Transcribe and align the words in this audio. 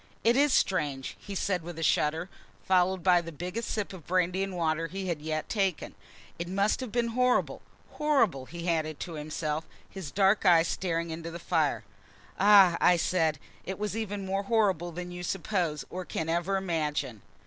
"It 0.23 0.35
is 0.35 0.51
strange," 0.51 1.15
he 1.19 1.35
said, 1.35 1.61
with 1.61 1.77
a 1.77 1.83
shudder, 1.83 2.27
followed 2.63 3.03
by 3.03 3.21
the 3.21 3.31
biggest 3.31 3.69
sip 3.69 3.93
of 3.93 4.07
brandy 4.07 4.41
and 4.41 4.57
water 4.57 4.87
he 4.87 5.09
had 5.09 5.19
taken 5.47 5.91
yet. 5.91 5.95
"It 6.39 6.47
must 6.51 6.79
have 6.79 6.91
been 6.91 7.09
horrible 7.09 7.61
horrible!" 7.91 8.47
he 8.47 8.67
added 8.67 8.99
to 9.01 9.13
himself, 9.13 9.65
his 9.87 10.09
dark 10.09 10.43
eyes 10.43 10.67
staring 10.67 11.11
into 11.11 11.29
the 11.29 11.37
fire. 11.37 11.83
"Ah!" 12.39 12.77
said 12.97 13.37
I, 13.37 13.69
"it 13.69 13.77
was 13.77 13.95
even 13.95 14.25
more 14.25 14.41
horrible 14.41 14.91
than 14.91 15.11
you 15.11 15.21
suppose 15.21 15.85
or 15.91 16.03
can 16.03 16.29
ever 16.29 16.57
imagine." 16.57 17.21